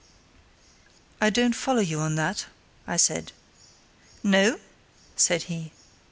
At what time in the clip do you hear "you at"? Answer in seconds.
1.81-2.15